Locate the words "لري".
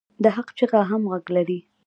1.35-1.59